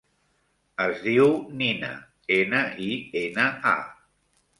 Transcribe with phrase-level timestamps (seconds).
[0.85, 1.29] Es diu
[1.59, 1.89] Nina:
[2.37, 2.89] ena, i,
[3.21, 3.75] ena, a.